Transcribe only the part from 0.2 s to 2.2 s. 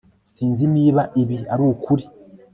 Sinzi niba ibi ari ukuri